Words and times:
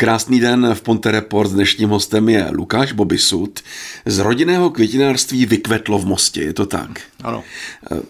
Krásný 0.00 0.40
den 0.40 0.74
v 0.74 0.82
Ponte 0.82 1.10
Report. 1.10 1.52
Dnešním 1.52 1.88
hostem 1.88 2.28
je 2.28 2.48
Lukáš 2.50 2.92
Bobisud. 2.92 3.60
Z 4.06 4.18
rodinného 4.18 4.70
květinářství 4.70 5.46
vykvetlo 5.46 5.98
v 5.98 6.06
Mostě, 6.06 6.42
je 6.42 6.52
to 6.52 6.66
tak? 6.66 7.00
Ano. 7.24 7.44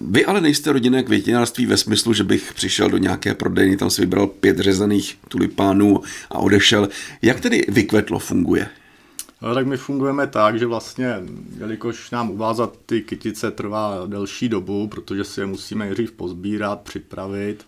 Vy 0.00 0.24
ale 0.24 0.40
nejste 0.40 0.72
rodinné 0.72 1.02
květinářství 1.02 1.66
ve 1.66 1.76
smyslu, 1.76 2.12
že 2.12 2.24
bych 2.24 2.54
přišel 2.54 2.90
do 2.90 2.96
nějaké 2.96 3.34
prodejny, 3.34 3.76
tam 3.76 3.90
si 3.90 4.00
vybral 4.00 4.26
pět 4.26 4.58
řezaných 4.58 5.18
tulipánů 5.28 6.00
a 6.30 6.38
odešel. 6.38 6.88
Jak 7.22 7.40
tedy 7.40 7.64
vykvetlo 7.68 8.18
funguje? 8.18 8.68
No, 9.42 9.54
tak 9.54 9.66
my 9.66 9.76
fungujeme 9.76 10.26
tak, 10.26 10.58
že 10.58 10.66
vlastně, 10.66 11.14
jelikož 11.58 12.10
nám 12.10 12.30
uvázat 12.30 12.76
ty 12.86 13.02
kytice 13.02 13.50
trvá 13.50 14.06
delší 14.06 14.48
dobu, 14.48 14.88
protože 14.88 15.24
si 15.24 15.40
je 15.40 15.46
musíme 15.46 15.84
nejdřív 15.84 16.12
pozbírat, 16.12 16.80
připravit, 16.80 17.64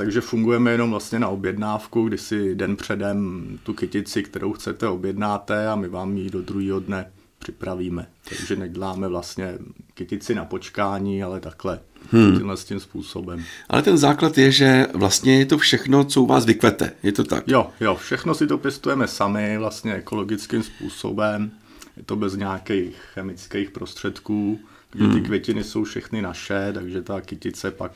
takže 0.00 0.20
fungujeme 0.20 0.70
jenom 0.70 0.90
vlastně 0.90 1.18
na 1.18 1.28
objednávku, 1.28 2.08
kdy 2.08 2.18
si 2.18 2.54
den 2.54 2.76
předem 2.76 3.48
tu 3.62 3.74
kytici, 3.74 4.22
kterou 4.22 4.52
chcete, 4.52 4.88
objednáte 4.88 5.68
a 5.68 5.76
my 5.76 5.88
vám 5.88 6.16
ji 6.16 6.30
do 6.30 6.42
druhého 6.42 6.80
dne 6.80 7.10
připravíme. 7.38 8.06
Takže 8.28 8.56
neděláme 8.56 9.08
vlastně 9.08 9.58
kytici 9.94 10.34
na 10.34 10.44
počkání, 10.44 11.22
ale 11.22 11.40
takhle, 11.40 11.80
hmm. 12.12 12.36
tímhle 12.36 12.56
s 12.56 12.64
tím 12.64 12.80
způsobem. 12.80 13.44
Ale 13.68 13.82
ten 13.82 13.98
základ 13.98 14.38
je, 14.38 14.52
že 14.52 14.86
vlastně 14.94 15.38
je 15.38 15.46
to 15.46 15.58
všechno, 15.58 16.04
co 16.04 16.22
u 16.22 16.26
vás 16.26 16.44
vykvete, 16.44 16.92
je 17.02 17.12
to 17.12 17.24
tak? 17.24 17.44
Jo, 17.46 17.70
jo, 17.80 17.94
všechno 17.94 18.34
si 18.34 18.46
to 18.46 18.58
pěstujeme 18.58 19.08
sami, 19.08 19.58
vlastně 19.58 19.94
ekologickým 19.94 20.62
způsobem. 20.62 21.50
Je 21.96 22.02
to 22.02 22.16
bez 22.16 22.36
nějakých 22.36 22.96
chemických 23.14 23.70
prostředků, 23.70 24.60
takže 24.90 25.06
hmm. 25.06 25.14
ty 25.14 25.20
květiny 25.20 25.64
jsou 25.64 25.84
všechny 25.84 26.22
naše, 26.22 26.70
takže 26.74 27.02
ta 27.02 27.20
kytice 27.20 27.70
pak 27.70 27.92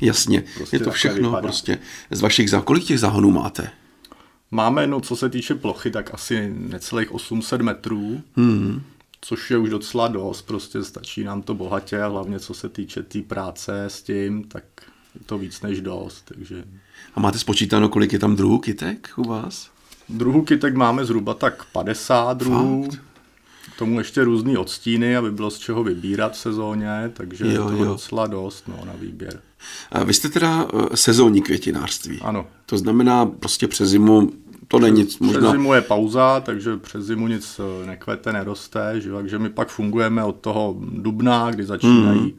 Jasně, 0.00 0.44
prostě 0.56 0.76
je 0.76 0.80
to 0.80 0.90
všechno 0.90 1.28
vypadá. 1.28 1.42
prostě 1.42 1.78
z 2.10 2.20
vašich 2.20 2.50
záhonů. 2.50 2.64
Kolik 2.64 2.84
těch 2.84 3.00
záhonů 3.00 3.30
máte? 3.30 3.70
Máme, 4.50 4.86
no 4.86 5.00
co 5.00 5.16
se 5.16 5.28
týče 5.28 5.54
plochy, 5.54 5.90
tak 5.90 6.14
asi 6.14 6.52
necelých 6.56 7.12
800 7.12 7.60
metrů, 7.60 8.22
hmm. 8.36 8.82
což 9.20 9.50
je 9.50 9.58
už 9.58 9.70
docela 9.70 10.08
dost, 10.08 10.42
prostě 10.42 10.84
stačí 10.84 11.24
nám 11.24 11.42
to 11.42 11.54
bohatě 11.54 12.02
a 12.02 12.08
hlavně 12.08 12.40
co 12.40 12.54
se 12.54 12.68
týče 12.68 13.02
té 13.02 13.08
tý 13.08 13.22
práce 13.22 13.84
s 13.84 14.02
tím, 14.02 14.44
tak 14.44 14.64
je 15.14 15.20
to 15.26 15.38
víc 15.38 15.62
než 15.62 15.80
dost. 15.80 16.22
Takže... 16.24 16.64
A 17.14 17.20
máte 17.20 17.38
spočítáno, 17.38 17.88
kolik 17.88 18.12
je 18.12 18.18
tam 18.18 18.36
druhů 18.36 18.58
kytek 18.58 19.10
u 19.16 19.24
vás? 19.24 19.70
Druhů 20.08 20.42
kytek 20.42 20.74
máme 20.74 21.04
zhruba 21.04 21.34
tak 21.34 21.64
50 21.64 22.36
druhů. 22.36 22.90
Fakt? 22.90 23.09
Tomu 23.80 23.98
ještě 23.98 24.24
různý 24.24 24.56
odstíny, 24.56 25.16
aby 25.16 25.30
bylo 25.30 25.50
z 25.50 25.58
čeho 25.58 25.84
vybírat 25.84 26.32
v 26.32 26.38
sezóně, 26.38 27.10
takže 27.14 27.44
jo, 27.44 27.50
je 27.50 27.58
to 27.58 27.84
jo. 27.84 27.84
docela 27.84 28.26
dost 28.26 28.68
no, 28.68 28.84
na 28.84 28.92
výběr. 29.00 29.40
A 29.92 30.04
vy 30.04 30.14
jste 30.14 30.28
teda 30.28 30.68
eh, 30.74 30.96
sezónní 30.96 31.42
květinářství. 31.42 32.18
Ano. 32.22 32.46
To 32.66 32.78
znamená 32.78 33.26
prostě 33.26 33.68
přes 33.68 33.88
zimu 33.88 34.32
to 34.68 34.78
není 34.78 35.00
nic. 35.00 35.18
Možná... 35.18 35.40
Přes 35.40 35.50
zimu 35.50 35.74
je 35.74 35.80
pauza, 35.80 36.40
takže 36.40 36.76
přes 36.76 37.04
zimu 37.04 37.28
nic 37.28 37.60
eh, 37.60 37.86
nekvete, 37.86 38.32
neroste, 38.32 39.00
že? 39.00 39.12
takže 39.12 39.38
my 39.38 39.50
pak 39.50 39.68
fungujeme 39.68 40.24
od 40.24 40.36
toho 40.36 40.76
dubna, 40.80 41.50
kdy 41.50 41.64
začínají 41.64 42.20
hmm 42.20 42.38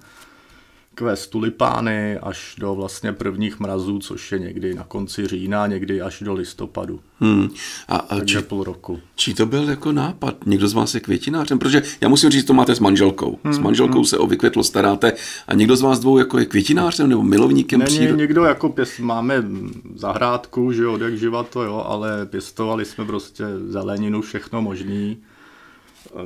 kvést 0.95 1.31
tulipány 1.31 2.17
až 2.17 2.55
do 2.59 2.75
vlastně 2.75 3.13
prvních 3.13 3.59
mrazů, 3.59 3.99
což 3.99 4.31
je 4.31 4.39
někdy 4.39 4.73
na 4.73 4.83
konci 4.83 5.27
října, 5.27 5.67
někdy 5.67 6.01
až 6.01 6.23
do 6.25 6.33
listopadu. 6.33 6.99
Hmm. 7.19 7.49
A, 7.87 7.95
a 7.95 8.15
Takže 8.15 8.39
či, 8.39 8.45
půl 8.45 8.63
roku. 8.63 8.99
Či 9.15 9.33
to 9.33 9.45
byl 9.45 9.69
jako 9.69 9.91
nápad? 9.91 10.35
Někdo 10.45 10.67
z 10.67 10.73
vás 10.73 10.93
je 10.93 10.99
květinářem? 10.99 11.59
Protože 11.59 11.83
já 12.01 12.09
musím 12.09 12.29
říct, 12.29 12.45
to 12.45 12.53
máte 12.53 12.75
s 12.75 12.79
manželkou. 12.79 13.39
Hmm. 13.43 13.53
S 13.53 13.57
manželkou 13.57 13.97
hmm. 13.97 14.05
se 14.05 14.17
o 14.17 14.27
vykvětlo 14.27 14.63
staráte 14.63 15.13
a 15.47 15.53
někdo 15.53 15.75
z 15.75 15.81
vás 15.81 15.99
dvou 15.99 16.17
jako 16.17 16.39
je 16.39 16.45
květinářem 16.45 17.09
nebo 17.09 17.23
milovníkem 17.23 17.79
Není 17.79 17.97
přírody? 17.97 18.21
někdo 18.21 18.43
jako 18.43 18.69
pěst, 18.69 18.99
máme 18.99 19.43
zahrádku, 19.95 20.71
že 20.71 20.83
jo, 20.83 20.97
jak 20.97 21.17
živa 21.17 21.43
to 21.43 21.63
jo, 21.63 21.83
ale 21.87 22.25
pěstovali 22.25 22.85
jsme 22.85 23.05
prostě 23.05 23.43
zeleninu, 23.67 24.21
všechno 24.21 24.61
možný. 24.61 25.17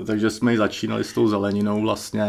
Takže 0.06 0.30
jsme 0.30 0.52
ji 0.52 0.58
začínali 0.58 1.04
s 1.04 1.14
tou 1.14 1.28
zeleninou 1.28 1.82
vlastně, 1.82 2.24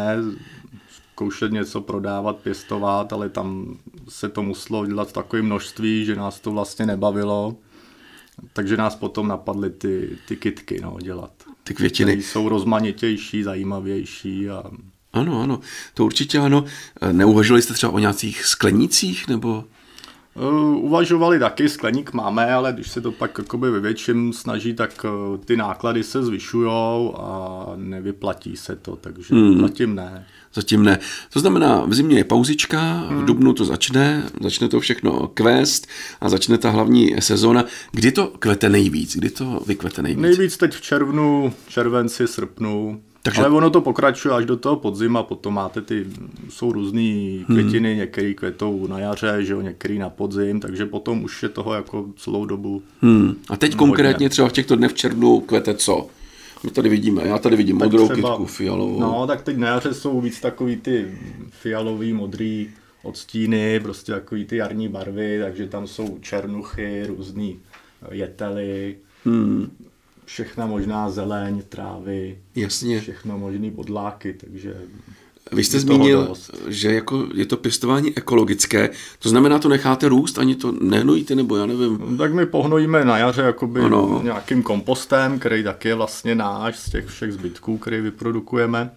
zkoušet 1.17 1.53
něco 1.53 1.81
prodávat, 1.81 2.37
pěstovat, 2.37 3.13
ale 3.13 3.29
tam 3.29 3.79
se 4.09 4.29
to 4.29 4.43
muselo 4.43 4.87
dělat 4.87 5.09
v 5.09 5.13
takové 5.13 5.43
množství, 5.43 6.05
že 6.05 6.17
nás 6.17 6.41
to 6.41 6.51
vlastně 6.51 6.87
nebavilo. 6.87 7.57
Takže 8.53 8.77
nás 8.77 8.95
potom 8.97 9.29
napadly 9.29 9.71
ty, 9.71 10.19
ty 10.29 10.37
kitky 10.37 10.81
no, 10.83 10.97
dělat. 11.03 11.33
Ty 11.65 11.75
květiny. 11.75 12.23
jsou 12.23 12.49
rozmanitější, 12.49 13.43
zajímavější. 13.43 14.51
A... 14.51 14.63
Ano, 15.13 15.43
ano, 15.43 15.61
to 15.95 16.05
určitě 16.05 16.39
ano. 16.39 16.65
Neuvažovali 17.13 17.63
jste 17.63 17.75
třeba 17.75 17.93
o 17.93 17.99
nějakých 17.99 18.45
sklenících 18.45 19.29
nebo 19.29 19.65
Uh, 20.37 20.85
uvažovali 20.85 21.39
taky, 21.39 21.69
skleník 21.69 22.13
máme, 22.13 22.53
ale 22.53 22.73
když 22.73 22.91
se 22.91 23.01
to 23.01 23.13
pak 23.13 23.39
jakoby 23.39 23.71
ve 23.71 23.81
větším 23.81 24.33
snaží, 24.33 24.75
tak 24.75 25.05
uh, 25.05 25.39
ty 25.45 25.57
náklady 25.57 26.03
se 26.03 26.23
zvyšují 26.23 26.71
a 27.17 27.67
nevyplatí 27.77 28.57
se 28.57 28.77
to, 28.77 28.97
takže 28.97 29.35
hmm. 29.35 29.61
zatím 29.61 29.95
ne. 29.95 30.27
Zatím 30.57 30.83
ne. 30.83 30.99
To 31.33 31.41
znamená, 31.41 31.85
v 31.87 31.95
zimě 31.95 32.17
je 32.17 32.25
pauzička, 32.25 33.05
v 33.09 33.09
hmm. 33.09 33.27
dubnu 33.27 33.53
to 33.53 33.65
začne, 33.65 34.23
začne 34.41 34.69
to 34.69 34.81
všechno 34.81 35.31
kvést 35.35 35.87
a 36.21 36.29
začne 36.29 36.59
ta 36.59 36.71
hlavní 36.71 37.15
sezóna. 37.19 37.65
Kdy 37.93 38.13
to 38.13 38.33
kvete 38.39 38.69
nejvíc? 38.69 39.17
Kdy 39.17 39.31
to 39.31 39.63
vykvete 39.67 40.03
nejvíc? 40.03 40.23
Nejvíc 40.23 40.57
teď 40.57 40.75
v 40.75 40.81
červnu, 40.81 41.53
červenci, 41.69 42.27
srpnu. 42.27 43.01
Takže... 43.23 43.41
Ale 43.41 43.51
ono 43.51 43.71
to 43.71 43.81
pokračuje 43.81 44.35
až 44.35 44.45
do 44.45 44.57
toho 44.57 44.77
podzima, 44.77 45.23
potom 45.23 45.55
máte 45.55 45.81
ty, 45.81 46.07
jsou 46.49 46.73
různé 46.73 47.45
květiny, 47.47 47.89
hmm. 47.89 47.99
některé 47.99 48.35
květou 48.35 48.87
na 48.87 48.99
jaře, 48.99 49.37
že 49.41 49.53
jo, 49.53 49.61
některý 49.61 49.99
na 49.99 50.11
podzim, 50.11 50.61
takže 50.61 50.87
potom 50.87 51.25
už 51.25 51.43
je 51.43 51.49
toho 51.49 51.75
jako 51.75 52.07
celou 52.17 52.47
dobu. 52.47 52.83
Hmm. 53.01 53.35
A 53.49 53.57
teď 53.57 53.71
hodně. 53.71 53.79
konkrétně 53.79 54.29
třeba 54.29 54.49
v 54.49 54.53
těchto 54.53 54.77
dnech 54.77 54.91
v 54.91 54.95
červnu 54.95 55.41
kvete 55.41 55.75
co? 55.75 56.09
My 56.65 56.71
tady 56.71 56.89
vidíme, 56.89 57.23
já 57.27 57.39
tady 57.39 57.57
vidím 57.57 57.79
tak 57.79 57.87
modrou 57.87 58.09
třeba, 58.09 58.31
kytku, 58.31 58.47
fialovou. 58.47 59.01
No, 59.01 59.27
tak 59.27 59.43
teď 59.43 59.57
na 59.57 59.69
jaře 59.69 59.95
jsou 59.95 60.21
víc 60.21 60.41
takový 60.41 60.77
ty 60.77 61.19
fialový, 61.51 62.13
modrý 62.13 62.71
odstíny, 63.03 63.81
prostě 63.81 64.13
takový 64.13 64.45
ty 64.45 64.57
jarní 64.57 64.89
barvy, 64.89 65.39
takže 65.43 65.69
tam 65.69 65.87
jsou 65.87 66.19
černuchy, 66.19 67.07
různý 67.07 67.59
jetely, 68.11 68.97
hmm 69.25 69.71
všechna 70.27 70.67
možná 70.67 71.11
zeleň, 71.11 71.63
trávy, 71.69 72.39
Jasně. 72.55 73.01
všechno 73.01 73.39
možný 73.39 73.71
podláky, 73.71 74.33
takže 74.33 74.77
vy 75.53 75.65
jste 75.65 75.81
zmínil, 75.81 76.35
že 76.67 76.95
jako 76.95 77.27
je 77.35 77.47
to 77.47 77.57
pěstování 77.57 78.17
ekologické, 78.17 78.91
to 79.19 79.29
znamená, 79.29 79.59
to 79.59 79.69
necháte 79.69 80.09
růst, 80.09 80.39
ani 80.39 80.55
to 80.55 80.73
nehnojíte, 80.81 81.35
nebo 81.35 81.57
já 81.57 81.67
nevím. 81.67 81.99
No, 82.09 82.17
tak 82.17 82.35
my 82.35 82.47
pohnojíme 82.47 83.05
na 83.05 83.19
jaře 83.19 83.43
jakoby 83.43 83.81
ano. 83.81 84.21
nějakým 84.25 84.63
kompostem, 84.63 85.39
který 85.39 85.63
taky 85.65 85.89
je 85.89 85.95
vlastně 85.95 86.35
náš 86.35 86.79
z 86.79 86.91
těch 86.91 87.07
všech 87.07 87.33
zbytků, 87.33 87.79
který 87.79 88.01
vyprodukujeme. 88.01 88.91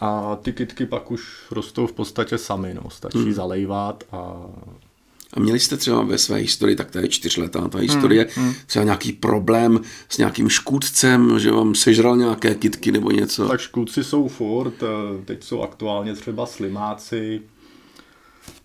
A 0.00 0.36
ty 0.42 0.52
kytky 0.52 0.86
pak 0.86 1.10
už 1.10 1.22
rostou 1.50 1.86
v 1.86 1.92
podstatě 1.92 2.38
sami, 2.38 2.74
no. 2.74 2.90
stačí 2.90 3.18
hmm. 3.18 3.32
zalejvat 3.32 4.04
a 4.12 4.34
a 5.34 5.40
měli 5.40 5.60
jste 5.60 5.76
třeba 5.76 6.02
ve 6.02 6.18
své 6.18 6.36
historii, 6.36 6.76
tak 6.76 6.90
to 6.90 6.98
je 6.98 7.08
čtyřletá 7.08 7.68
ta 7.68 7.78
historie, 7.78 8.26
hmm, 8.34 8.44
hmm. 8.44 8.54
třeba 8.66 8.84
nějaký 8.84 9.12
problém 9.12 9.80
s 10.08 10.18
nějakým 10.18 10.48
škůdcem, 10.48 11.38
že 11.38 11.50
vám 11.50 11.74
sežral 11.74 12.16
nějaké 12.16 12.54
kitky 12.54 12.92
nebo 12.92 13.10
něco? 13.10 13.48
Tak 13.48 13.60
škůdci 13.60 14.04
jsou 14.04 14.28
furt, 14.28 14.82
eh, 14.82 15.24
teď 15.24 15.44
jsou 15.44 15.62
aktuálně 15.62 16.14
třeba 16.14 16.46
slimáci, 16.46 17.40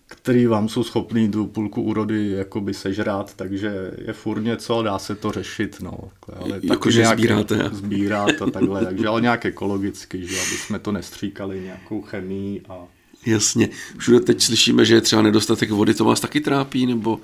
který 0.06 0.46
vám 0.46 0.68
jsou 0.68 0.82
schopný 0.84 1.30
tu 1.30 1.46
půlku 1.46 1.82
úrody 1.82 2.30
jakoby 2.30 2.74
sežrát, 2.74 3.34
takže 3.34 3.90
je 4.06 4.12
furt 4.12 4.40
něco, 4.40 4.82
dá 4.82 4.98
se 4.98 5.14
to 5.14 5.32
řešit, 5.32 5.76
no. 5.80 5.98
Ale 6.36 6.60
jako, 6.62 6.90
že 6.90 7.06
sbíráte. 7.06 7.70
Sbírat 7.72 8.42
a 8.42 8.50
takhle, 8.50 8.84
takže 8.84 9.08
ale 9.08 9.20
nějak 9.20 9.44
ekologicky, 9.44 10.26
že 10.26 10.40
aby 10.40 10.56
jsme 10.56 10.78
to 10.78 10.92
nestříkali 10.92 11.60
nějakou 11.60 12.02
chemii 12.02 12.62
a 12.68 12.86
Jasně. 13.28 13.68
Všude 13.98 14.20
teď 14.20 14.42
slyšíme, 14.42 14.84
že 14.84 14.94
je 14.94 15.00
třeba 15.00 15.22
nedostatek 15.22 15.70
vody, 15.70 15.94
to 15.94 16.04
vás 16.04 16.20
taky 16.20 16.40
trápí, 16.40 16.86
nebo... 16.86 17.20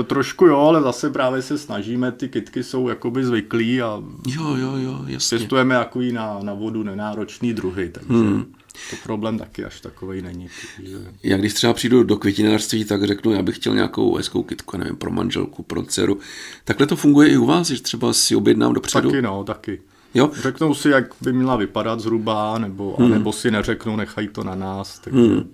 E, 0.00 0.02
trošku 0.02 0.46
jo, 0.46 0.56
ale 0.56 0.82
zase 0.82 1.10
právě 1.10 1.42
se 1.42 1.58
snažíme, 1.58 2.12
ty 2.12 2.28
kytky 2.28 2.64
jsou 2.64 2.88
jakoby 2.88 3.24
zvyklí 3.24 3.82
a 3.82 4.02
jo, 4.26 4.56
jo, 4.56 4.76
jo, 4.76 5.04
jasně. 5.06 5.38
pěstujeme 5.38 5.74
jako 5.74 6.00
na, 6.12 6.38
na 6.42 6.54
vodu 6.54 6.82
nenáročný 6.82 7.54
druhy, 7.54 7.88
takže 7.88 8.12
hmm. 8.12 8.54
to 8.90 8.96
problém 9.02 9.38
taky 9.38 9.64
až 9.64 9.80
takový 9.80 10.22
není. 10.22 10.48
Takže... 10.76 10.96
Já 11.22 11.36
když 11.36 11.54
třeba 11.54 11.72
přijdu 11.72 12.02
do 12.02 12.16
květinářství, 12.16 12.84
tak 12.84 13.04
řeknu, 13.04 13.32
já 13.32 13.42
bych 13.42 13.56
chtěl 13.56 13.74
nějakou 13.74 14.16
hezkou 14.16 14.42
kytku, 14.42 14.76
nevím, 14.76 14.96
pro 14.96 15.10
manželku, 15.10 15.62
pro 15.62 15.82
dceru. 15.82 16.18
Takhle 16.64 16.86
to 16.86 16.96
funguje 16.96 17.28
i 17.28 17.36
u 17.36 17.46
vás, 17.46 17.66
že 17.66 17.82
třeba 17.82 18.12
si 18.12 18.36
objednám 18.36 18.74
dopředu? 18.74 19.10
Taky 19.10 19.22
no, 19.22 19.44
taky. 19.44 19.80
Jo? 20.14 20.30
Řeknou 20.42 20.74
si, 20.74 20.88
jak 20.88 21.04
by 21.20 21.32
měla 21.32 21.56
vypadat 21.56 22.00
zhruba, 22.00 22.58
nebo, 22.58 22.96
hmm. 22.98 23.10
nebo 23.10 23.32
si 23.32 23.50
neřeknou, 23.50 23.96
nechají 23.96 24.28
to 24.28 24.44
na 24.44 24.54
nás. 24.54 24.98
Takže... 24.98 25.20
Hmm. 25.20 25.52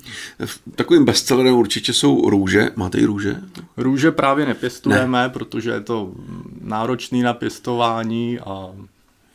Takovým 0.75 1.05
bestsellerem 1.05 1.55
určitě 1.55 1.93
jsou 1.93 2.31
růže. 2.31 2.71
Máte 2.77 2.99
i 2.99 3.05
růže? 3.05 3.41
Růže 3.77 4.11
právě 4.11 4.47
nepěstujeme, 4.47 5.23
ne. 5.23 5.29
protože 5.29 5.71
je 5.71 5.81
to 5.81 6.13
náročný 6.61 7.23
na 7.23 7.33
pěstování, 7.33 8.39
a... 8.41 8.71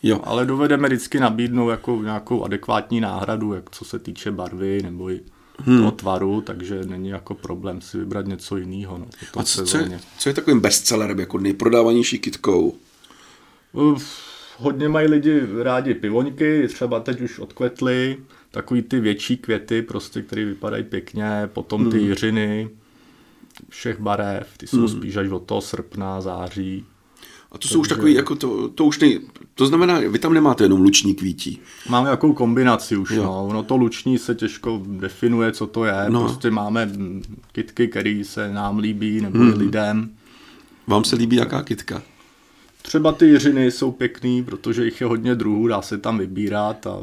jo. 0.03 0.21
ale 0.23 0.45
dovedeme 0.45 0.87
vždycky 0.87 1.19
nabídnout 1.19 1.69
jako 1.69 1.99
nějakou 2.03 2.43
adekvátní 2.43 3.01
náhradu, 3.01 3.53
jak 3.53 3.69
co 3.71 3.85
se 3.85 3.99
týče 3.99 4.31
barvy 4.31 4.81
nebo 4.83 5.09
i 5.09 5.19
hmm. 5.57 5.77
toho 5.77 5.91
tvaru, 5.91 6.41
takže 6.41 6.81
není 6.85 7.09
jako 7.09 7.33
problém 7.33 7.81
si 7.81 7.97
vybrat 7.97 8.25
něco 8.25 8.57
jiného. 8.57 8.97
No, 8.97 9.05
A 9.37 9.43
co, 9.43 9.65
co, 9.65 9.77
je, 9.77 9.99
co 10.17 10.29
je 10.29 10.33
takovým 10.33 10.59
bestsellerem, 10.59 11.19
jako 11.19 11.37
nejprodávanější 11.37 12.19
kitkou? 12.19 12.75
Uf, 13.73 14.28
hodně 14.59 14.89
mají 14.89 15.07
lidi 15.07 15.41
rádi 15.63 15.93
pivoňky, 15.93 16.67
třeba 16.67 16.99
teď 16.99 17.21
už 17.21 17.39
odkvetly, 17.39 18.17
takový 18.51 18.81
ty 18.81 18.99
větší 18.99 19.37
květy, 19.37 19.81
prostě, 19.81 20.21
které 20.21 20.45
vypadají 20.45 20.83
pěkně, 20.83 21.49
potom 21.53 21.91
ty 21.91 21.97
hmm. 21.97 22.07
jiřiny 22.07 22.69
všech 23.69 23.99
barev, 23.99 24.57
ty 24.57 24.67
jsou 24.67 24.77
hmm. 24.77 24.87
spíš 24.87 25.15
až 25.15 25.29
od 25.29 25.43
toho 25.43 25.61
srpna, 25.61 26.21
září. 26.21 26.85
A 27.51 27.57
to 27.57 27.67
jsou 27.67 27.79
už 27.79 27.87
takový, 27.87 28.13
jako 28.13 28.35
to, 28.35 28.69
to 28.69 28.85
už 28.85 28.99
nej, 28.99 29.19
to 29.55 29.67
znamená, 29.67 29.99
vy 29.99 30.19
tam 30.19 30.33
nemáte 30.33 30.63
jenom 30.63 30.81
luční 30.81 31.15
kvítí. 31.15 31.59
Máme 31.89 32.09
jakou 32.09 32.33
kombinaci 32.33 32.97
už, 32.97 33.11
jo. 33.11 33.23
no. 33.23 33.45
Ono 33.45 33.63
to 33.63 33.77
luční 33.77 34.17
se 34.17 34.35
těžko 34.35 34.81
definuje, 34.85 35.51
co 35.51 35.67
to 35.67 35.85
je. 35.85 36.05
No. 36.09 36.23
Prostě 36.23 36.51
máme 36.51 36.89
kitky, 37.51 37.87
které 37.87 38.21
se 38.23 38.53
nám 38.53 38.77
líbí, 38.77 39.21
nebo 39.21 39.37
hmm. 39.37 39.53
lidem. 39.53 40.09
Vám 40.87 41.03
se 41.03 41.15
líbí 41.15 41.35
jaká 41.35 41.63
kitka? 41.63 42.01
Třeba 42.89 43.11
ty 43.11 43.25
jiřiny 43.25 43.71
jsou 43.71 43.91
pěkný, 43.91 44.43
protože 44.43 44.85
jich 44.85 45.01
je 45.01 45.07
hodně 45.07 45.35
druhů, 45.35 45.67
dá 45.67 45.81
se 45.81 45.97
tam 45.97 46.17
vybírat 46.17 46.87
a 46.87 46.97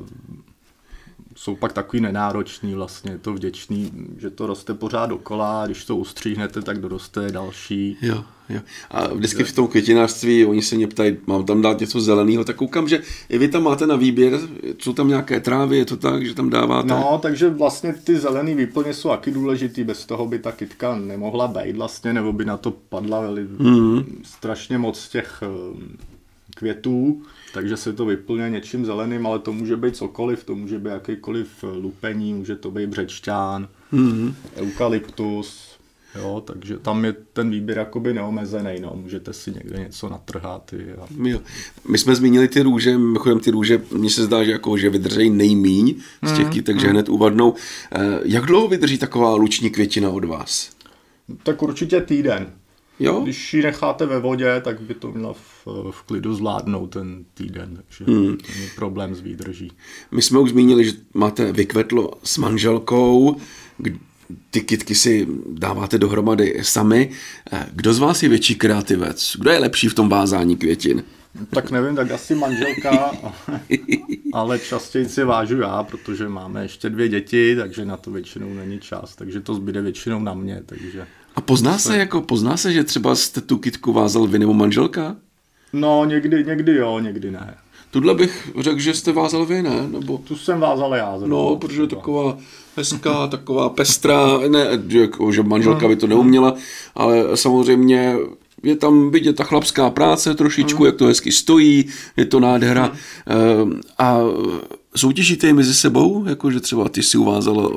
jsou 1.36 1.56
pak 1.56 1.72
takový 1.72 2.00
nenáročný 2.00 2.74
vlastně, 2.74 3.12
je 3.12 3.18
to 3.18 3.32
vděčný, 3.32 3.92
že 4.18 4.30
to 4.30 4.46
roste 4.46 4.74
pořád 4.74 5.06
dokola, 5.06 5.66
když 5.66 5.84
to 5.84 5.96
ustříhnete, 5.96 6.62
tak 6.62 6.78
doroste 6.78 7.30
další. 7.30 7.96
Jo, 8.02 8.24
jo. 8.48 8.60
A 8.90 9.14
vždycky 9.14 9.44
v 9.44 9.52
tom 9.52 9.66
květinářství, 9.68 10.46
oni 10.46 10.62
se 10.62 10.76
mě 10.76 10.86
ptají, 10.86 11.16
mám 11.26 11.44
tam 11.44 11.62
dát 11.62 11.80
něco 11.80 12.00
zeleného, 12.00 12.44
tak 12.44 12.56
koukám, 12.56 12.88
že 12.88 13.02
i 13.28 13.38
vy 13.38 13.48
tam 13.48 13.62
máte 13.62 13.86
na 13.86 13.96
výběr, 13.96 14.38
jsou 14.78 14.92
tam 14.92 15.08
nějaké 15.08 15.40
trávy, 15.40 15.78
je 15.78 15.84
to 15.84 15.96
tak, 15.96 16.26
že 16.26 16.34
tam 16.34 16.50
dáváte? 16.50 16.88
No, 16.88 17.18
takže 17.22 17.50
vlastně 17.50 17.94
ty 18.04 18.18
zelený 18.18 18.54
výplně 18.54 18.94
jsou 18.94 19.08
taky 19.08 19.30
důležitý, 19.30 19.84
bez 19.84 20.06
toho 20.06 20.26
by 20.26 20.38
ta 20.38 20.52
kytka 20.52 20.96
nemohla 20.96 21.48
být 21.48 21.76
vlastně, 21.76 22.12
nebo 22.12 22.32
by 22.32 22.44
na 22.44 22.56
to 22.56 22.70
padla 22.70 23.22
mm-hmm. 23.22 24.04
strašně 24.22 24.78
moc 24.78 25.08
těch 25.08 25.42
eh, 25.42 26.06
květů, 26.54 27.22
takže 27.56 27.76
se 27.76 27.92
to 27.92 28.06
vyplňuje 28.06 28.50
něčím 28.50 28.86
zeleným, 28.86 29.26
ale 29.26 29.38
to 29.38 29.52
může 29.52 29.76
být 29.76 29.96
cokoliv, 29.96 30.44
to 30.44 30.54
může 30.54 30.78
být 30.78 30.88
jakýkoliv 30.88 31.64
lupení, 31.80 32.34
může 32.34 32.56
to 32.56 32.70
být 32.70 32.86
břečťán, 32.86 33.68
mm-hmm. 33.92 34.34
eukalyptus, 34.56 35.78
jo, 36.14 36.42
takže 36.46 36.78
tam 36.78 37.04
je 37.04 37.14
ten 37.32 37.50
výběr 37.50 37.78
jakoby 37.78 38.14
neomezený, 38.14 38.80
no, 38.80 38.92
můžete 38.94 39.32
si 39.32 39.50
někde 39.50 39.78
něco 39.78 40.08
natrhat. 40.08 40.74
A... 40.98 41.06
Jo. 41.28 41.40
My 41.88 41.98
jsme 41.98 42.14
zmínili 42.14 42.48
ty 42.48 42.62
růže, 42.62 42.98
mimochodem 42.98 43.40
ty 43.40 43.50
růže, 43.50 43.82
mně 43.92 44.10
se 44.10 44.24
zdá, 44.24 44.44
že, 44.44 44.52
jako, 44.52 44.76
že 44.76 44.90
vydrží 44.90 45.30
nejmíň 45.30 45.94
z 46.22 46.36
těch 46.36 46.54
mm, 46.54 46.62
takže 46.62 46.86
mm. 46.86 46.92
hned 46.92 47.08
uvadnou. 47.08 47.54
Eh, 47.92 47.98
jak 48.24 48.46
dlouho 48.46 48.68
vydrží 48.68 48.98
taková 48.98 49.34
luční 49.34 49.70
květina 49.70 50.10
od 50.10 50.24
vás? 50.24 50.70
Tak 51.42 51.62
určitě 51.62 52.00
týden. 52.00 52.52
Jo? 53.00 53.20
Když 53.20 53.54
ji 53.54 53.62
necháte 53.62 54.06
ve 54.06 54.20
vodě, 54.20 54.60
tak 54.64 54.80
by 54.80 54.94
to 54.94 55.12
měla 55.12 55.32
v, 55.32 55.66
v 55.90 56.02
klidu 56.02 56.34
zvládnout 56.34 56.86
ten 56.86 57.24
týden, 57.34 57.82
takže 57.86 58.04
hmm. 58.12 58.36
problém 58.76 59.14
s 59.14 59.20
výdrží. 59.20 59.72
My 60.10 60.22
jsme 60.22 60.38
už 60.38 60.50
zmínili, 60.50 60.84
že 60.84 60.92
máte 61.14 61.52
vykvetlo 61.52 62.10
s 62.24 62.38
manželkou, 62.38 63.36
ty 64.50 64.60
kitky 64.60 64.94
si 64.94 65.26
dáváte 65.52 65.98
dohromady 65.98 66.58
sami. 66.62 67.10
Eh, 67.52 67.66
kdo 67.72 67.94
z 67.94 67.98
vás 67.98 68.22
je 68.22 68.28
větší 68.28 68.54
kreativec? 68.54 69.36
Kdo 69.38 69.50
je 69.50 69.58
lepší 69.58 69.88
v 69.88 69.94
tom 69.94 70.08
vázání 70.08 70.56
květin? 70.56 71.04
Tak 71.50 71.70
nevím, 71.70 71.96
tak 71.96 72.10
asi 72.10 72.34
manželka, 72.34 73.10
ale 74.32 74.58
častěji 74.58 75.08
si 75.08 75.24
vážu 75.24 75.60
já, 75.60 75.82
protože 75.82 76.28
máme 76.28 76.62
ještě 76.62 76.90
dvě 76.90 77.08
děti, 77.08 77.56
takže 77.56 77.84
na 77.84 77.96
to 77.96 78.10
většinou 78.10 78.54
není 78.54 78.80
čas, 78.80 79.16
takže 79.16 79.40
to 79.40 79.54
zbyde 79.54 79.82
většinou 79.82 80.20
na 80.20 80.34
mě, 80.34 80.62
takže... 80.66 81.06
A 81.36 81.40
pozná 81.40 81.78
se, 81.78 81.96
jako, 81.96 82.22
pozná 82.22 82.56
se, 82.56 82.72
že 82.72 82.84
třeba 82.84 83.14
jste 83.14 83.40
tu 83.40 83.58
kitku 83.58 83.92
vázal 83.92 84.26
vy 84.26 84.38
nebo 84.38 84.54
manželka? 84.54 85.16
No, 85.72 86.04
někdy, 86.04 86.44
někdy 86.44 86.76
jo, 86.76 86.98
někdy 86.98 87.30
ne. 87.30 87.54
Tuhle 87.90 88.14
bych 88.14 88.50
řekl, 88.58 88.78
že 88.78 88.94
jste 88.94 89.12
vázal 89.12 89.46
vy, 89.46 89.62
ne? 89.62 89.88
Nebo... 89.90 90.18
Tu 90.18 90.36
jsem 90.36 90.60
vázal 90.60 90.94
já. 90.94 91.18
No, 91.26 91.56
protože 91.56 91.82
je 91.82 91.86
taková 91.86 92.38
hezká, 92.76 93.26
taková 93.26 93.68
pestrá, 93.68 94.38
ne, 94.48 94.66
jako, 94.88 95.32
že 95.32 95.42
manželka 95.42 95.88
by 95.88 95.96
to 95.96 96.06
neuměla, 96.06 96.54
ale 96.94 97.36
samozřejmě 97.36 98.16
je 98.62 98.76
tam 98.76 99.10
vidět 99.10 99.36
ta 99.36 99.44
chlapská 99.44 99.90
práce 99.90 100.34
trošičku, 100.34 100.82
mm. 100.82 100.86
jak 100.86 100.96
to 100.96 101.06
hezky 101.06 101.32
stojí, 101.32 101.84
je 102.16 102.24
to 102.24 102.40
nádhera. 102.40 102.92
Mm. 103.64 103.80
A 103.98 104.20
soutěžíte 104.96 105.46
je 105.46 105.54
mezi 105.54 105.74
sebou, 105.74 106.24
jako 106.28 106.50
že 106.50 106.60
třeba 106.60 106.88
ty 106.88 107.02
si 107.02 107.18
uvázala 107.18 107.70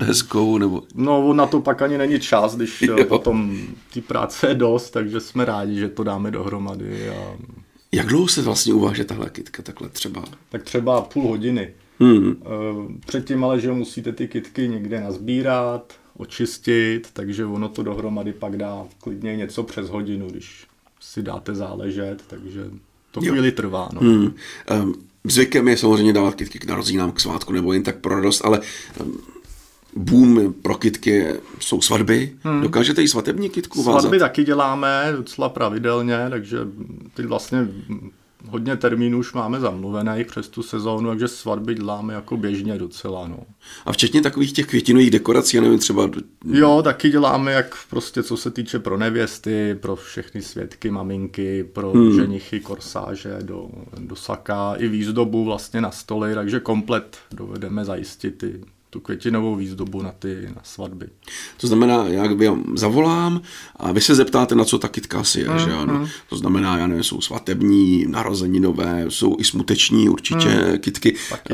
hezkou, 0.00 0.58
nebo... 0.58 0.82
No, 0.94 1.32
na 1.32 1.46
to 1.46 1.60
pak 1.60 1.82
ani 1.82 1.98
není 1.98 2.20
čas, 2.20 2.56
když 2.56 2.82
jo. 2.82 3.04
potom 3.04 3.58
ty 3.92 4.00
práce 4.00 4.48
je 4.48 4.54
dost, 4.54 4.90
takže 4.90 5.20
jsme 5.20 5.44
rádi, 5.44 5.78
že 5.78 5.88
to 5.88 6.04
dáme 6.04 6.30
dohromady. 6.30 7.10
A... 7.10 7.36
Jak 7.92 8.06
dlouho 8.06 8.28
se 8.28 8.42
vlastně 8.42 8.74
uváže 8.74 9.04
tahle 9.04 9.30
kitka, 9.30 9.62
takhle 9.62 9.88
třeba? 9.88 10.24
Tak 10.48 10.62
třeba 10.62 11.00
půl 11.00 11.28
hodiny. 11.28 11.70
Hmm. 12.00 12.36
Předtím 13.06 13.44
ale, 13.44 13.60
že 13.60 13.72
musíte 13.72 14.12
ty 14.12 14.28
kitky 14.28 14.68
někde 14.68 15.00
nazbírat, 15.00 15.94
očistit, 16.16 17.08
takže 17.12 17.44
ono 17.44 17.68
to 17.68 17.82
dohromady 17.82 18.32
pak 18.32 18.56
dá 18.56 18.84
klidně 19.00 19.36
něco 19.36 19.62
přes 19.62 19.88
hodinu, 19.88 20.30
když 20.30 20.66
si 21.00 21.22
dáte 21.22 21.54
záležet, 21.54 22.24
takže 22.26 22.64
to 23.10 23.20
jo. 23.22 23.32
chvíli 23.32 23.52
trvá. 23.52 23.88
No. 23.92 24.00
Hmm. 24.00 24.34
Um, 24.82 24.94
zvykem 25.24 25.68
je 25.68 25.76
samozřejmě 25.76 26.12
dávat 26.12 26.34
kytky 26.34 26.58
k 26.58 26.64
narozeninám, 26.64 27.12
k 27.12 27.20
svátku 27.20 27.52
nebo 27.52 27.72
jen 27.72 27.82
tak 27.82 27.98
pro 27.98 28.14
radost, 28.14 28.44
ale 28.44 28.60
um, 29.00 29.18
boom 29.96 30.52
pro 30.52 30.74
kitky 30.74 31.26
jsou 31.60 31.80
svatby. 31.80 32.32
Hmm. 32.42 32.62
Dokážete 32.62 33.02
i 33.02 33.08
svatební 33.08 33.50
kitku 33.50 33.82
vázat? 33.82 34.00
Svatby 34.00 34.18
taky 34.18 34.44
děláme 34.44 35.12
docela 35.16 35.48
pravidelně, 35.48 36.26
takže 36.30 36.58
ty 37.14 37.26
vlastně 37.26 37.68
hodně 38.48 38.76
termínů 38.76 39.18
už 39.18 39.32
máme 39.32 39.60
zamluvených 39.60 40.26
přes 40.26 40.48
tu 40.48 40.62
sezónu, 40.62 41.08
takže 41.08 41.28
svatby 41.28 41.74
děláme 41.74 42.14
jako 42.14 42.36
běžně 42.36 42.78
docela. 42.78 43.28
No. 43.28 43.38
A 43.86 43.92
včetně 43.92 44.22
takových 44.22 44.52
těch 44.52 44.66
květinových 44.66 45.10
dekorací, 45.10 45.56
já 45.56 45.62
nevím, 45.62 45.78
třeba... 45.78 46.10
Jo, 46.44 46.80
taky 46.84 47.10
děláme, 47.10 47.52
jak 47.52 47.76
prostě 47.90 48.22
co 48.22 48.36
se 48.36 48.50
týče 48.50 48.78
pro 48.78 48.98
nevěsty, 48.98 49.76
pro 49.80 49.96
všechny 49.96 50.42
svědky, 50.42 50.90
maminky, 50.90 51.64
pro 51.64 51.92
hmm. 51.92 52.16
ženichy, 52.16 52.60
korsáže 52.60 53.38
do, 53.42 53.68
do 53.98 54.16
saka, 54.16 54.74
i 54.74 54.88
výzdobu 54.88 55.44
vlastně 55.44 55.80
na 55.80 55.90
stoly, 55.90 56.34
takže 56.34 56.60
komplet 56.60 57.18
dovedeme 57.32 57.84
zajistit 57.84 58.42
i 58.42 58.60
tu 58.90 59.00
květinovou 59.00 59.56
výzdobu 59.56 60.02
na 60.02 60.12
ty 60.12 60.48
na 60.56 60.62
svatby. 60.62 61.06
To 61.56 61.66
znamená, 61.66 62.04
já 62.08 62.34
vám 62.34 62.64
zavolám 62.76 63.40
a 63.76 63.92
vy 63.92 64.00
se 64.00 64.14
zeptáte, 64.14 64.54
na 64.54 64.64
co 64.64 64.78
ta 64.78 64.88
kytka 64.88 65.24
si 65.24 65.40
je, 65.40 65.48
mm, 65.48 65.58
že 65.58 65.72
ano. 65.72 65.94
Mm. 65.94 66.06
To 66.28 66.36
znamená, 66.36 66.78
já 66.78 66.86
nevím, 66.86 67.04
jsou 67.04 67.20
svatební, 67.20 68.06
narozeninové, 68.08 69.04
jsou 69.08 69.36
i 69.38 69.44
smuteční 69.44 70.08
určitě 70.08 70.48
mm. 70.48 70.78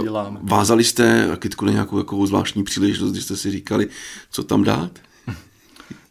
děláme. 0.03 0.41
Vázali 0.43 0.85
jste 0.85 1.29
kytku 1.39 1.65
na 1.65 1.73
nějakou 1.73 1.99
takovou 1.99 2.27
zvláštní 2.27 2.65
příležitost, 2.65 3.13
kdy 3.13 3.21
jste 3.21 3.37
si 3.37 3.51
říkali, 3.51 3.89
co 4.31 4.43
tam 4.43 4.65
dát? 4.65 4.91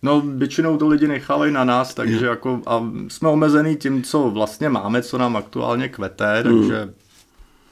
No, 0.01 0.21
většinou 0.21 0.77
to 0.77 0.87
lidi 0.87 1.07
nechávají 1.07 1.53
na 1.53 1.63
nás, 1.63 1.93
takže 1.93 2.25
jako, 2.25 2.61
a 2.65 2.83
jsme 3.07 3.29
omezený 3.29 3.75
tím, 3.75 4.03
co 4.03 4.29
vlastně 4.29 4.69
máme, 4.69 5.01
co 5.01 5.17
nám 5.17 5.35
aktuálně 5.35 5.89
kvete, 5.89 6.43
takže 6.43 6.89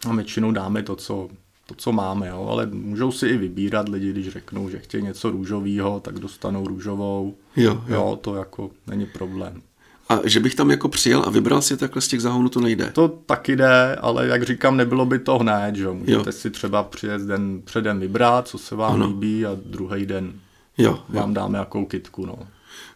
mm. 0.07 0.15
většinou 0.15 0.51
dáme 0.51 0.83
to, 0.83 0.95
co 0.95 1.29
to, 1.65 1.75
co 1.75 1.91
máme, 1.91 2.27
jo? 2.27 2.48
ale 2.51 2.65
můžou 2.65 3.12
si 3.12 3.27
i 3.27 3.38
vybírat 3.38 3.89
lidi, 3.89 4.12
když 4.12 4.29
řeknou, 4.29 4.70
že 4.70 4.79
chtějí 4.79 5.03
něco 5.03 5.32
růžového, 5.32 6.00
tak 6.00 6.20
dostanou 6.20 6.67
růžovou. 6.67 7.36
Jo, 7.55 7.72
jo. 7.72 7.96
jo, 7.96 8.20
to 8.22 8.36
jako 8.36 8.72
není 8.88 9.05
problém. 9.05 9.62
A 10.10 10.20
že 10.24 10.39
bych 10.39 10.55
tam 10.55 10.72
jako 10.72 10.89
přijel 10.89 11.24
a 11.25 11.29
vybral 11.29 11.62
si 11.62 11.77
takhle 11.77 12.01
z 12.01 12.08
těch 12.08 12.22
záhonů, 12.22 12.50
to 12.50 12.60
nejde? 12.60 12.91
To 12.93 13.08
taky 13.08 13.55
jde, 13.55 13.96
ale 13.96 14.27
jak 14.27 14.43
říkám, 14.43 14.77
nebylo 14.77 15.05
by 15.05 15.20
to 15.20 15.38
hned, 15.38 15.75
že 15.75 15.88
Můžete 15.88 16.29
jo. 16.29 16.32
si 16.32 16.50
třeba 16.50 16.84
přijet 16.84 17.22
den 17.22 17.62
předem 17.65 18.00
vybrat, 18.00 18.48
co 18.48 18.58
se 18.58 18.75
vám 18.75 18.93
ano. 18.93 19.08
líbí 19.08 19.46
a 19.46 19.58
druhý 19.65 20.05
den 20.05 20.34
jo, 20.77 21.00
vám 21.10 21.29
jo. 21.29 21.36
dáme 21.36 21.58
jakou 21.58 21.86
kitku, 21.86 22.25
no. 22.25 22.36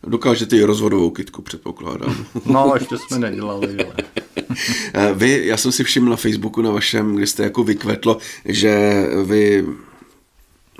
Dokážete 0.08 0.58
i 0.58 0.64
rozvodovou 0.64 1.10
kitku, 1.10 1.42
předpokládám. 1.42 2.16
No, 2.46 2.72
ještě 2.74 2.98
jsme 2.98 3.20
nedělali, 3.20 3.86
ale... 3.86 3.94
Eh, 4.94 5.14
vy, 5.14 5.42
já 5.46 5.58
jsem 5.58 5.72
si 5.72 5.84
všiml 5.84 6.10
na 6.10 6.16
Facebooku 6.16 6.62
na 6.62 6.72
vašem, 6.72 7.16
kde 7.16 7.28
jste 7.28 7.44
jako 7.44 7.64
vykvetlo, 7.64 8.18
že 8.46 9.04
vy 9.26 9.66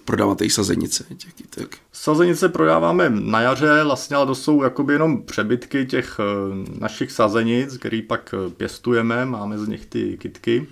prodáváte 0.06 0.46
i 0.46 0.50
sazenice 0.50 1.06
těch 1.18 1.34
kytek. 1.34 1.78
Sazenice 1.94 2.50
prodáváme 2.50 3.10
na 3.10 3.42
jaře, 3.42 3.84
vlastně, 3.84 4.16
ale 4.16 4.26
to 4.26 4.36
jsou 4.36 4.64
jakoby 4.64 4.94
jenom 4.94 5.22
přebytky 5.22 5.86
těch 5.86 6.20
eh, 6.20 6.80
našich 6.80 7.12
sazenic, 7.12 7.78
který 7.78 8.02
pak 8.02 8.34
eh, 8.34 8.50
pěstujeme, 8.50 9.26
máme 9.26 9.60
z 9.60 9.68
nich 9.68 9.86
ty 9.86 10.18
kytky. 10.18 10.68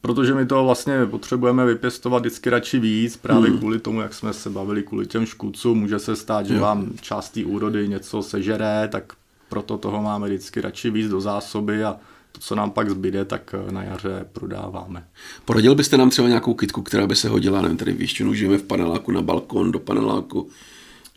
Protože 0.00 0.34
my 0.34 0.46
to 0.46 0.64
vlastně 0.64 1.06
potřebujeme 1.06 1.66
vypěstovat 1.66 2.18
vždycky 2.18 2.50
radši 2.50 2.78
víc, 2.78 3.16
právě 3.16 3.50
hmm. 3.50 3.58
kvůli 3.58 3.78
tomu, 3.78 4.00
jak 4.00 4.14
jsme 4.14 4.32
se 4.32 4.50
bavili, 4.50 4.82
kvůli 4.82 5.06
těm 5.06 5.26
škůdcům. 5.26 5.78
Může 5.78 5.98
se 5.98 6.16
stát, 6.16 6.46
že 6.46 6.58
vám 6.58 6.90
část 7.00 7.30
té 7.30 7.44
úrody 7.44 7.88
něco 7.88 8.22
sežere, 8.22 8.88
tak 8.92 9.12
proto 9.48 9.78
toho 9.78 10.02
máme 10.02 10.28
vždycky 10.28 10.60
radši 10.60 10.90
víc 10.90 11.08
do 11.08 11.20
zásoby 11.20 11.84
a 11.84 11.96
to, 12.32 12.40
co 12.40 12.54
nám 12.54 12.70
pak 12.70 12.90
zbyde, 12.90 13.24
tak 13.24 13.54
na 13.70 13.82
jaře 13.82 14.26
prodáváme. 14.32 15.06
Poradil 15.44 15.74
byste 15.74 15.96
nám 15.96 16.10
třeba 16.10 16.28
nějakou 16.28 16.54
kitku, 16.54 16.82
která 16.82 17.06
by 17.06 17.16
se 17.16 17.28
hodila, 17.28 17.62
nevím, 17.62 17.76
tady 17.76 17.92
většinou 17.92 18.34
žijeme 18.34 18.58
v 18.58 18.62
paneláku 18.62 19.12
na 19.12 19.22
balkon, 19.22 19.72
do 19.72 19.78
paneláku. 19.78 20.48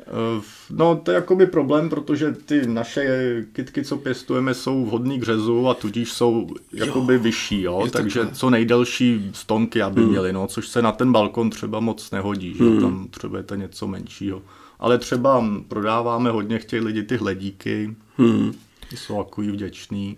Eh, 0.10 0.42
no, 0.70 1.02
to 1.04 1.12
je 1.12 1.16
jakoby 1.16 1.46
problém, 1.46 1.90
protože 1.90 2.32
ty 2.32 2.68
naše 2.68 3.46
kitky, 3.54 3.84
co 3.84 3.98
pěstujeme, 3.98 4.54
jsou 4.54 4.86
vhodný 4.86 5.20
k 5.20 5.24
řezu 5.24 5.68
a 5.68 5.74
tudíž 5.74 6.12
jsou 6.14 6.48
jakoby 6.74 7.14
jo, 7.14 7.20
vyšší, 7.20 7.62
jo? 7.62 7.88
takže 7.92 8.20
takhle. 8.20 8.36
co 8.36 8.50
nejdelší 8.50 9.32
stonky, 9.34 9.82
aby 9.82 10.02
hmm. 10.02 10.10
měli, 10.10 10.34
no, 10.34 10.48
což 10.48 10.68
se 10.68 10.82
na 10.82 10.92
ten 10.92 11.12
balkon 11.12 11.50
třeba 11.50 11.80
moc 11.80 12.12
nehodí, 12.12 12.54
že? 12.54 12.64
Hmm. 12.64 12.82
tam 12.82 13.08
třeba 13.12 13.38
je 13.38 13.44
to 13.44 13.56
něco 13.56 13.88
menšího. 13.88 14.42
Ale 14.80 14.98
třeba 14.98 15.46
prodáváme 15.68 16.30
hodně, 16.30 16.60
chtějí 16.60 16.82
lidi 16.82 17.04
ty 17.04 17.18
hledíky, 17.18 17.96
hmm. 18.18 18.54
jsou 18.96 19.24
takový 19.24 19.52
vděčný. 19.52 20.18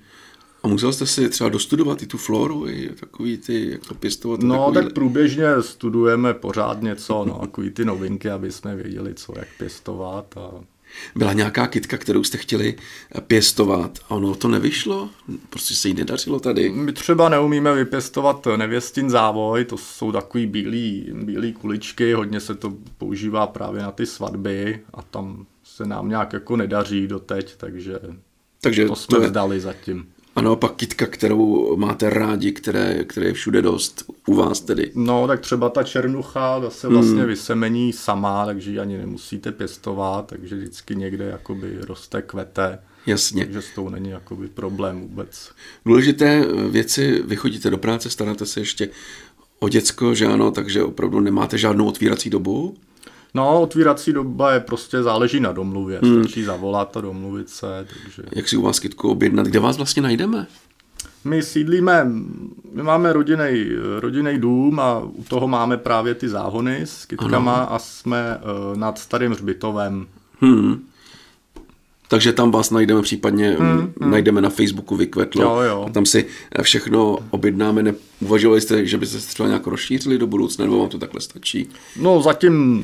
A 0.63 0.67
musel 0.67 0.93
jste 0.93 1.05
si 1.05 1.29
třeba 1.29 1.49
dostudovat 1.49 2.01
i 2.01 2.07
tu 2.07 2.17
floru, 2.17 2.67
i 2.67 2.89
takový 2.99 3.37
ty, 3.37 3.71
jak 3.71 3.87
to 3.87 3.93
pěstovat? 3.93 4.39
No, 4.39 4.55
takový... 4.55 4.73
tak 4.85 4.93
průběžně 4.93 5.45
studujeme 5.61 6.33
pořád 6.33 6.81
něco, 6.81 7.25
no, 7.25 7.39
takový 7.39 7.69
ty 7.69 7.85
novinky, 7.85 8.29
aby 8.29 8.51
jsme 8.51 8.75
věděli, 8.75 9.13
co, 9.13 9.33
jak 9.35 9.47
pěstovat. 9.57 10.37
A... 10.37 10.51
Byla 11.15 11.33
nějaká 11.33 11.67
kytka, 11.67 11.97
kterou 11.97 12.23
jste 12.23 12.37
chtěli 12.37 12.75
pěstovat 13.27 13.99
a 14.09 14.15
ono 14.15 14.35
to 14.35 14.47
nevyšlo? 14.47 15.09
Prostě 15.49 15.73
se 15.73 15.87
jí 15.87 15.93
nedařilo 15.93 16.39
tady? 16.39 16.69
My 16.69 16.93
třeba 16.93 17.29
neumíme 17.29 17.73
vypěstovat 17.73 18.47
nevěstin 18.55 19.09
závoj, 19.09 19.65
to 19.65 19.77
jsou 19.77 20.11
takový 20.11 20.45
bílý, 20.47 21.09
bílý 21.13 21.53
kuličky, 21.53 22.13
hodně 22.13 22.39
se 22.39 22.55
to 22.55 22.73
používá 22.97 23.47
právě 23.47 23.81
na 23.81 23.91
ty 23.91 24.05
svatby 24.05 24.79
a 24.93 25.01
tam 25.01 25.45
se 25.63 25.85
nám 25.85 26.09
nějak 26.09 26.33
jako 26.33 26.55
nedaří 26.57 27.07
doteď, 27.07 27.55
takže, 27.57 27.99
takže 28.61 28.87
to 28.87 28.95
jsme 28.95 29.17
to 29.17 29.21
je... 29.21 29.27
vzdali 29.27 29.59
zatím. 29.59 30.07
A 30.35 30.41
naopak 30.41 30.75
kitka, 30.75 31.05
kterou 31.05 31.75
máte 31.77 32.09
rádi, 32.09 32.51
které, 32.51 33.03
které 33.03 33.27
je 33.27 33.33
všude 33.33 33.61
dost, 33.61 34.03
u 34.27 34.35
vás 34.35 34.59
tedy. 34.59 34.91
No, 34.95 35.27
tak 35.27 35.39
třeba 35.39 35.69
ta 35.69 35.83
černucha, 35.83 36.59
ta 36.59 36.69
se 36.69 36.87
vlastně 36.87 37.19
hmm. 37.19 37.27
vysemení 37.27 37.93
sama, 37.93 38.45
takže 38.45 38.71
ji 38.71 38.79
ani 38.79 38.97
nemusíte 38.97 39.51
pěstovat, 39.51 40.27
takže 40.27 40.55
vždycky 40.55 40.95
někde 40.95 41.25
jakoby 41.25 41.77
roste, 41.81 42.21
kvete. 42.21 42.79
Jasně. 43.05 43.43
Takže 43.43 43.61
s 43.61 43.69
tou 43.75 43.89
není 43.89 44.09
jakoby 44.09 44.47
problém 44.47 45.01
vůbec. 45.01 45.51
Důležité 45.85 46.45
věci, 46.69 47.23
vy 47.25 47.35
chodíte 47.35 47.69
do 47.69 47.77
práce, 47.77 48.09
staráte 48.09 48.45
se 48.45 48.59
ještě 48.59 48.89
o 49.59 49.69
děcko, 49.69 50.15
že 50.15 50.25
ano, 50.25 50.51
takže 50.51 50.83
opravdu 50.83 51.19
nemáte 51.19 51.57
žádnou 51.57 51.85
otvírací 51.85 52.29
dobu? 52.29 52.75
No, 53.33 53.61
otvírací 53.61 54.13
doba 54.13 54.53
je 54.53 54.59
prostě 54.59 55.03
záleží 55.03 55.39
na 55.39 55.51
domluvě. 55.51 55.99
Hmm. 56.03 56.23
Stačí 56.23 56.43
zavolat 56.43 56.97
a 56.97 57.01
domluvit 57.01 57.49
se. 57.49 57.87
Takže... 58.03 58.23
Jak 58.31 58.49
si 58.49 58.57
u 58.57 58.61
vás 58.61 58.79
kytku 58.79 59.09
objednat? 59.09 59.47
Kde 59.47 59.59
vás 59.59 59.77
vlastně 59.77 60.01
najdeme? 60.01 60.47
My 61.23 61.43
sídlíme, 61.43 62.07
my 62.73 62.83
máme 62.83 63.13
rodinný 63.99 64.37
dům 64.37 64.79
a 64.79 64.99
u 64.99 65.23
toho 65.23 65.47
máme 65.47 65.77
právě 65.77 66.15
ty 66.15 66.29
záhony 66.29 66.81
s 66.81 67.05
kytkama 67.05 67.55
ano. 67.55 67.73
a 67.73 67.79
jsme 67.79 68.37
uh, 68.37 68.77
nad 68.77 68.97
starým 68.97 69.31
hřbitovem. 69.31 70.07
Hmm. 70.39 70.81
Takže 72.07 72.33
tam 72.33 72.51
vás 72.51 72.71
najdeme 72.71 73.01
případně, 73.01 73.55
hmm, 73.59 73.93
hmm. 74.01 74.11
najdeme 74.11 74.41
na 74.41 74.49
Facebooku 74.49 74.95
Vykvetlo 74.95 75.43
jo, 75.43 75.61
jo. 75.61 75.89
tam 75.93 76.05
si 76.05 76.25
všechno 76.61 77.17
objednáme. 77.29 77.83
Neuvažovali 78.21 78.61
jste, 78.61 78.85
že 78.85 78.97
byste 78.97 79.19
se 79.19 79.27
třeba 79.27 79.47
nějak 79.47 79.67
rozšířili 79.67 80.17
do 80.17 80.27
budoucna, 80.27 80.65
nebo 80.65 80.79
vám 80.79 80.89
to 80.89 80.97
takhle 80.97 81.21
stačí? 81.21 81.69
No 82.01 82.21
zatím 82.21 82.83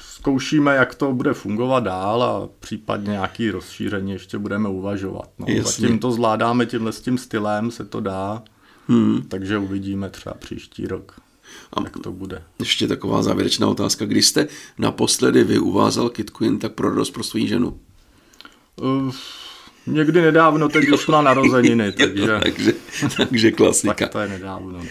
zkoušíme, 0.00 0.74
jak 0.74 0.94
to 0.94 1.12
bude 1.12 1.34
fungovat 1.34 1.80
dál 1.80 2.22
a 2.22 2.48
případně 2.60 3.10
nějaký 3.10 3.50
rozšíření 3.50 4.12
ještě 4.12 4.38
budeme 4.38 4.68
uvažovat. 4.68 5.30
No, 5.38 5.46
zatím 5.62 5.98
to 5.98 6.12
zvládáme 6.12 6.66
tímhle 6.66 6.92
s 6.92 7.00
tím 7.00 7.18
stylem, 7.18 7.70
se 7.70 7.84
to 7.84 8.00
dá, 8.00 8.42
hmm. 8.88 9.22
takže 9.28 9.58
uvidíme 9.58 10.10
třeba 10.10 10.34
příští 10.34 10.86
rok. 10.86 11.20
A 11.72 11.82
jak 11.84 11.98
to 11.98 12.12
bude. 12.12 12.42
Ještě 12.58 12.88
taková 12.88 13.22
závěrečná 13.22 13.68
otázka. 13.68 14.04
Kdy 14.04 14.22
jste 14.22 14.46
naposledy 14.78 15.44
vy 15.44 15.58
uvázal 15.58 16.08
kitku 16.08 16.44
jen 16.44 16.58
tak 16.58 16.72
pro 16.72 16.94
rost 16.94 17.10
pro 17.10 17.24
svou 17.24 17.46
ženu? 17.46 17.80
Uh, 18.82 19.14
Někdy 19.86 20.22
nedávno, 20.22 20.68
teď 20.68 20.88
už 20.88 21.06
na 21.06 21.22
narozeniny, 21.22 21.92
takže... 21.98 22.40
takže, 22.42 22.72
takže 23.16 23.52
klasika. 23.52 23.94
tak 23.94 24.08
to 24.08 24.18
je 24.18 24.28
nedávno. 24.28 24.78
No. 24.78 24.84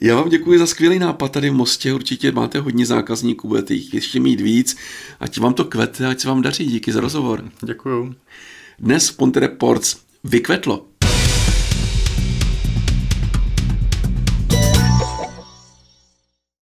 Já 0.00 0.16
vám 0.16 0.28
děkuji 0.28 0.58
za 0.58 0.66
skvělý 0.66 0.98
nápad 0.98 1.32
tady 1.32 1.50
v 1.50 1.54
Mostě, 1.54 1.92
určitě 1.92 2.32
máte 2.32 2.60
hodně 2.60 2.86
zákazníků, 2.86 3.48
budete 3.48 3.74
jich 3.74 3.94
ještě 3.94 4.20
mít 4.20 4.40
víc, 4.40 4.76
ať 5.20 5.38
vám 5.38 5.54
to 5.54 5.64
kvete, 5.64 6.06
ať 6.06 6.20
se 6.20 6.28
vám 6.28 6.42
daří, 6.42 6.66
díky 6.66 6.92
za 6.92 7.00
rozhovor. 7.00 7.44
Děkuju. 7.62 8.14
Dnes 8.78 9.08
v 9.08 9.16
Ponte 9.16 9.40
Reports 9.40 9.96
vykvetlo. 10.24 10.87